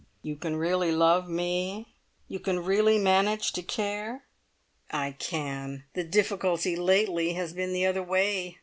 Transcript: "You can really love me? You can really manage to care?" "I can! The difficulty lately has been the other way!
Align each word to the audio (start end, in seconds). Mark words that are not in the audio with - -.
"You 0.23 0.35
can 0.35 0.55
really 0.55 0.91
love 0.91 1.29
me? 1.29 1.93
You 2.27 2.39
can 2.39 2.61
really 2.61 2.97
manage 2.97 3.51
to 3.51 3.61
care?" 3.61 4.23
"I 4.89 5.11
can! 5.11 5.83
The 5.93 6.03
difficulty 6.03 6.75
lately 6.75 7.33
has 7.33 7.53
been 7.53 7.71
the 7.71 7.85
other 7.85 8.01
way! 8.01 8.57